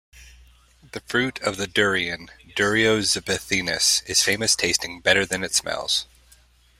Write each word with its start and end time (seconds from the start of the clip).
The 0.93 1.01
fruit 1.05 1.39
of 1.43 1.57
the 1.57 1.67
durian, 1.67 2.31
"Durio 2.55 3.01
zibethinus" 3.03 4.01
is 4.09 4.23
famous, 4.23 4.55
tasting 4.55 4.99
better 4.99 5.27
than 5.27 5.43
it 5.43 5.53
smells. 5.53 6.07